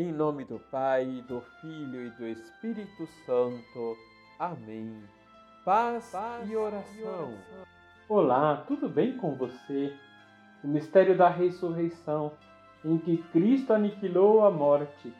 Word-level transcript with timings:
Em 0.00 0.12
nome 0.12 0.44
do 0.44 0.60
Pai, 0.60 1.24
do 1.26 1.40
Filho 1.60 2.06
e 2.06 2.10
do 2.10 2.24
Espírito 2.28 3.04
Santo. 3.26 3.96
Amém. 4.38 5.02
Paz, 5.64 6.12
Paz 6.12 6.48
e, 6.48 6.54
oração. 6.54 6.94
e 6.96 7.02
oração. 7.02 7.34
Olá, 8.08 8.64
tudo 8.68 8.88
bem 8.88 9.16
com 9.16 9.34
você? 9.34 9.92
O 10.62 10.68
mistério 10.68 11.18
da 11.18 11.28
ressurreição, 11.28 12.30
em 12.84 12.96
que 12.96 13.16
Cristo 13.32 13.72
aniquilou 13.72 14.44
a 14.44 14.52
morte, 14.52 15.12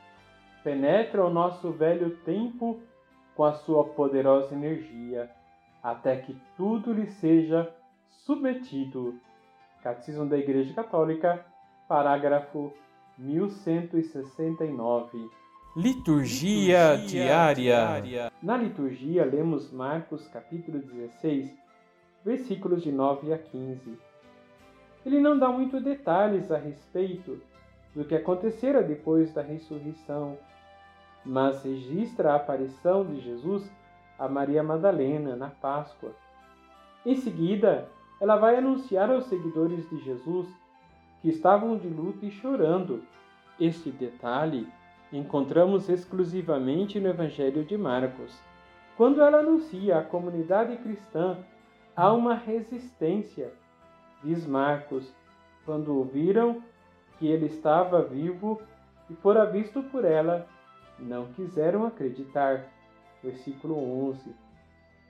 penetra 0.62 1.24
o 1.24 1.28
nosso 1.28 1.72
velho 1.72 2.16
tempo 2.18 2.80
com 3.34 3.42
a 3.42 3.54
sua 3.54 3.82
poderosa 3.82 4.54
energia, 4.54 5.28
até 5.82 6.18
que 6.18 6.40
tudo 6.56 6.92
lhe 6.92 7.08
seja 7.08 7.68
submetido. 8.10 9.18
Catecismo 9.82 10.24
da 10.24 10.38
Igreja 10.38 10.72
Católica, 10.72 11.44
parágrafo 11.88 12.72
1169. 13.18 15.30
Liturgia, 15.76 16.94
liturgia 16.94 17.06
diária. 17.06 17.54
diária. 17.54 18.32
Na 18.42 18.56
liturgia, 18.56 19.24
lemos 19.24 19.70
Marcos 19.70 20.26
capítulo 20.28 20.78
16, 20.78 21.54
versículos 22.24 22.82
de 22.82 22.92
9 22.92 23.32
a 23.32 23.38
15. 23.38 23.98
Ele 25.04 25.20
não 25.20 25.38
dá 25.38 25.48
muito 25.48 25.80
detalhes 25.80 26.50
a 26.50 26.58
respeito 26.58 27.40
do 27.94 28.04
que 28.04 28.14
acontecera 28.14 28.82
depois 28.82 29.32
da 29.32 29.42
ressurreição, 29.42 30.38
mas 31.24 31.64
registra 31.64 32.32
a 32.32 32.36
aparição 32.36 33.04
de 33.04 33.20
Jesus 33.20 33.70
a 34.18 34.28
Maria 34.28 34.62
Madalena 34.62 35.36
na 35.36 35.50
Páscoa. 35.50 36.12
Em 37.04 37.16
seguida, 37.16 37.88
ela 38.20 38.36
vai 38.36 38.56
anunciar 38.56 39.10
aos 39.10 39.26
seguidores 39.26 39.88
de 39.88 39.98
Jesus 40.04 40.48
que 41.20 41.28
estavam 41.28 41.76
de 41.76 41.88
luto 41.88 42.24
e 42.24 42.30
chorando. 42.30 43.02
Este 43.58 43.90
detalhe 43.90 44.68
encontramos 45.12 45.88
exclusivamente 45.88 47.00
no 47.00 47.08
Evangelho 47.08 47.64
de 47.64 47.76
Marcos. 47.76 48.38
Quando 48.96 49.22
ela 49.22 49.38
anuncia 49.38 49.98
à 49.98 50.04
comunidade 50.04 50.76
cristã, 50.78 51.38
há 51.96 52.12
uma 52.12 52.34
resistência. 52.34 53.52
Diz 54.22 54.46
Marcos, 54.46 55.12
quando 55.64 55.96
ouviram 55.96 56.62
que 57.18 57.26
ele 57.26 57.46
estava 57.46 58.02
vivo 58.02 58.60
e 59.08 59.14
fora 59.14 59.44
visto 59.44 59.82
por 59.84 60.04
ela, 60.04 60.46
não 60.98 61.26
quiseram 61.32 61.86
acreditar. 61.86 62.64
Versículo 63.22 63.76
11. 64.10 64.34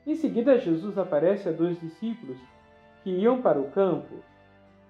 Em 0.07 0.15
seguida, 0.15 0.59
Jesus 0.59 0.97
aparece 0.97 1.49
a 1.49 1.53
dois 1.53 1.79
discípulos 1.79 2.39
que 3.03 3.11
iam 3.11 3.43
para 3.43 3.61
o 3.61 3.71
campo 3.71 4.15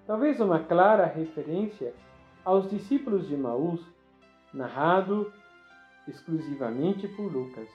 talvez 0.09 0.39
uma 0.39 0.57
clara 0.57 1.05
referência 1.05 1.93
aos 2.43 2.67
discípulos 2.67 3.27
de 3.27 3.37
Maús, 3.37 3.79
narrado 4.51 5.31
exclusivamente 6.07 7.07
por 7.09 7.31
Lucas. 7.31 7.69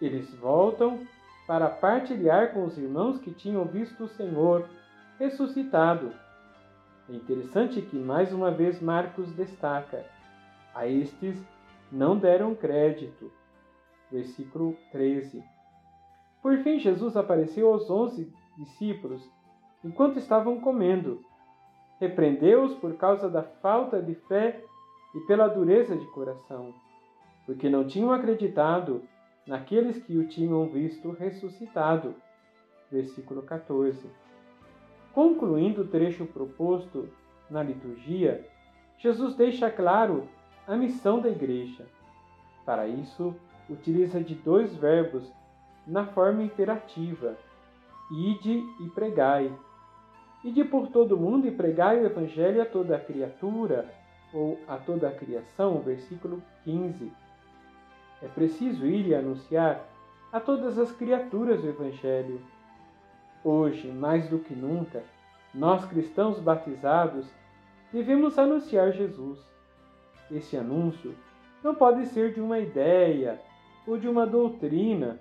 Eles 0.00 0.34
voltam 0.36 1.06
para 1.46 1.68
partilhar 1.68 2.54
com 2.54 2.64
os 2.64 2.78
irmãos 2.78 3.20
que 3.20 3.30
tinham 3.30 3.66
visto 3.66 4.04
o 4.04 4.08
Senhor 4.08 4.66
ressuscitado. 5.18 6.14
É 7.10 7.12
interessante 7.12 7.82
que 7.82 7.96
mais 7.96 8.32
uma 8.32 8.50
vez 8.50 8.80
Marcos 8.80 9.30
destaca: 9.32 10.06
a 10.74 10.86
estes 10.86 11.36
não 11.92 12.16
deram 12.16 12.54
crédito. 12.54 13.30
Versículo 14.10 14.74
13. 14.92 15.44
Por 16.40 16.56
fim, 16.62 16.78
Jesus 16.78 17.18
apareceu 17.18 17.70
aos 17.70 17.90
onze 17.90 18.32
discípulos 18.56 19.22
enquanto 19.84 20.18
estavam 20.18 20.60
comendo. 20.60 21.20
Repreendeu-os 22.00 22.74
por 22.74 22.96
causa 22.96 23.28
da 23.28 23.42
falta 23.42 24.00
de 24.00 24.14
fé 24.14 24.62
e 25.14 25.20
pela 25.20 25.48
dureza 25.48 25.96
de 25.96 26.06
coração, 26.06 26.74
porque 27.46 27.68
não 27.68 27.86
tinham 27.86 28.12
acreditado 28.12 29.02
naqueles 29.46 30.02
que 30.02 30.16
o 30.16 30.28
tinham 30.28 30.68
visto 30.68 31.10
ressuscitado. 31.10 32.14
Versículo 32.90 33.42
14. 33.42 34.08
Concluindo 35.12 35.82
o 35.82 35.88
trecho 35.88 36.26
proposto 36.26 37.08
na 37.50 37.62
liturgia, 37.62 38.46
Jesus 38.98 39.34
deixa 39.34 39.70
claro 39.70 40.28
a 40.66 40.76
missão 40.76 41.20
da 41.20 41.28
igreja. 41.28 41.86
Para 42.64 42.86
isso, 42.86 43.34
utiliza 43.68 44.20
de 44.20 44.34
dois 44.34 44.74
verbos 44.76 45.32
na 45.86 46.06
forma 46.06 46.42
imperativa: 46.42 47.36
ide 48.10 48.62
e 48.80 48.88
pregai 48.90 49.50
Ide 50.44 50.64
por 50.64 50.88
todo 50.88 51.16
o 51.16 51.20
mundo 51.20 51.48
e 51.48 51.50
pregai 51.50 52.00
o 52.00 52.06
Evangelho 52.06 52.62
a 52.62 52.66
toda 52.66 52.96
a 52.96 53.00
criatura, 53.00 53.92
ou 54.32 54.58
a 54.68 54.76
toda 54.76 55.08
a 55.08 55.12
criação, 55.12 55.80
versículo 55.80 56.42
15. 56.64 57.12
É 58.22 58.28
preciso 58.28 58.86
ir 58.86 59.08
e 59.08 59.14
anunciar 59.14 59.84
a 60.32 60.38
todas 60.38 60.78
as 60.78 60.92
criaturas 60.92 61.62
o 61.64 61.68
Evangelho. 61.68 62.40
Hoje, 63.42 63.88
mais 63.88 64.28
do 64.28 64.38
que 64.38 64.54
nunca, 64.54 65.02
nós 65.54 65.84
cristãos 65.86 66.38
batizados 66.38 67.26
devemos 67.92 68.38
anunciar 68.38 68.92
Jesus. 68.92 69.40
Esse 70.30 70.56
anúncio 70.56 71.14
não 71.64 71.74
pode 71.74 72.06
ser 72.06 72.34
de 72.34 72.40
uma 72.40 72.58
ideia 72.58 73.40
ou 73.86 73.96
de 73.96 74.06
uma 74.06 74.26
doutrina, 74.26 75.18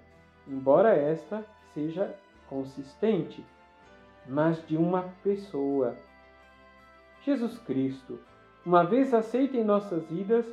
embora 0.47 0.95
esta 0.95 1.45
seja 1.73 2.13
consistente 2.49 3.44
mas 4.28 4.66
de 4.68 4.76
uma 4.76 5.04
pessoa. 5.24 5.96
Jesus 7.24 7.58
Cristo, 7.60 8.20
uma 8.66 8.84
vez 8.84 9.14
aceito 9.14 9.56
em 9.56 9.64
nossas 9.64 10.04
vidas, 10.06 10.46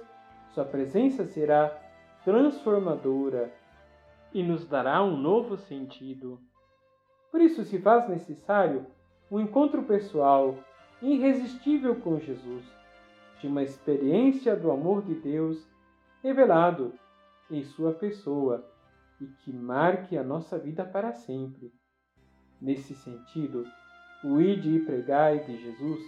Sua 0.52 0.64
presença 0.64 1.24
será 1.24 1.76
transformadora 2.24 3.52
e 4.32 4.42
nos 4.42 4.66
dará 4.66 5.02
um 5.02 5.16
novo 5.16 5.56
sentido. 5.56 6.40
Por 7.30 7.40
isso 7.40 7.64
se 7.64 7.78
faz 7.80 8.08
necessário 8.08 8.86
um 9.30 9.40
encontro 9.40 9.82
pessoal, 9.82 10.56
irresistível 11.02 11.96
com 11.96 12.18
Jesus, 12.18 12.64
de 13.40 13.46
uma 13.46 13.62
experiência 13.62 14.54
do 14.54 14.70
amor 14.70 15.02
de 15.02 15.14
Deus 15.14 15.66
revelado 16.22 16.92
em 17.50 17.62
Sua 17.64 17.92
pessoa 17.92 18.64
e 19.20 19.26
que 19.26 19.52
marque 19.52 20.16
a 20.16 20.22
nossa 20.22 20.58
vida 20.58 20.84
para 20.84 21.12
sempre. 21.12 21.72
Nesse 22.64 22.94
sentido, 22.94 23.66
o 24.24 24.40
ide 24.40 24.76
e 24.76 24.80
pregai 24.80 25.38
de 25.40 25.54
Jesus 25.54 26.00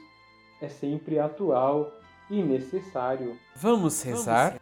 é 0.62 0.70
sempre 0.70 1.18
atual 1.18 1.92
e 2.30 2.42
necessário. 2.42 3.38
Vamos 3.54 4.02
rezar? 4.02 4.58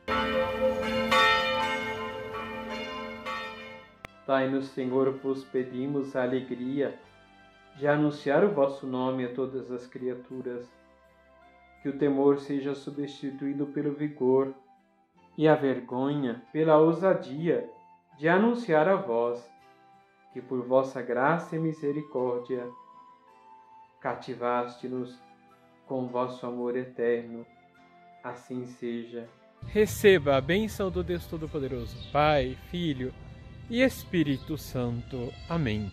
Pai-no, 4.27 4.60
Senhor, 4.60 5.12
vos 5.19 5.44
pedimos 5.44 6.16
a 6.16 6.25
alegria 6.25 6.99
de 7.77 7.87
anunciar 7.87 8.43
o 8.43 8.50
vosso 8.50 8.88
nome 8.88 9.26
a 9.26 9.32
todas 9.32 9.71
as 9.71 9.87
criaturas. 9.87 10.66
Que 11.81 11.91
o 11.91 11.97
temor 11.97 12.41
seja 12.41 12.75
substituído 12.75 13.66
pelo 13.66 13.93
vigor 13.93 14.53
e 15.38 15.47
a 15.47 15.55
vergonha 15.55 16.43
pela 16.53 16.76
ousadia 16.76 17.71
de 18.19 18.28
anunciar 18.28 18.88
a 18.88 18.97
vós 18.97 19.54
que 20.34 20.43
por 20.43 20.67
vossa 20.67 21.00
graça 21.00 21.55
e 21.55 21.61
misericórdia 21.61 22.69
cativaste-nos 24.00 25.17
com 25.87 26.09
vosso 26.09 26.45
amor 26.45 26.77
eterno. 26.77 27.47
Assim 28.22 28.67
seja. 28.67 29.28
Receba 29.69 30.37
a 30.37 30.41
bênção 30.41 30.91
do 30.91 31.05
Deus 31.05 31.25
Todo-Poderoso, 31.27 31.97
Pai, 32.11 32.59
Filho 32.69 33.15
e 33.71 33.81
Espírito 33.81 34.59
Santo. 34.59 35.33
Amém. 35.49 35.91